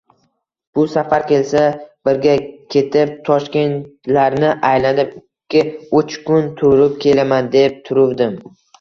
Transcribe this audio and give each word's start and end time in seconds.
Bu 0.77 0.85
safar 0.93 1.25
kelsa, 1.31 1.61
birga 2.09 2.33
ketib 2.77 3.13
Toshkentlarni 3.29 4.51
aylanib 4.73 5.15
ikki-uch 5.23 6.21
kun 6.27 6.53
turib 6.59 7.01
kelaman, 7.09 7.57
deb 7.63 7.83
turuvdim 7.89 8.39